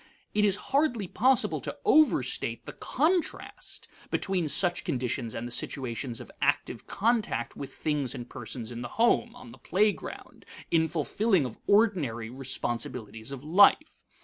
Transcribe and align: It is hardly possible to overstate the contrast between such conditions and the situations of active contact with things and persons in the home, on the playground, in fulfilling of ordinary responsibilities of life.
It 0.33 0.43
is 0.43 0.55
hardly 0.73 1.07
possible 1.07 1.61
to 1.61 1.77
overstate 1.85 2.65
the 2.65 2.73
contrast 2.73 3.87
between 4.09 4.47
such 4.47 4.83
conditions 4.83 5.35
and 5.35 5.47
the 5.47 5.51
situations 5.51 6.19
of 6.19 6.31
active 6.41 6.87
contact 6.87 7.55
with 7.55 7.71
things 7.71 8.15
and 8.15 8.27
persons 8.27 8.71
in 8.71 8.81
the 8.81 8.87
home, 8.97 9.35
on 9.35 9.51
the 9.51 9.59
playground, 9.59 10.43
in 10.71 10.87
fulfilling 10.87 11.45
of 11.45 11.59
ordinary 11.67 12.31
responsibilities 12.31 13.31
of 13.31 13.43
life. 13.43 13.99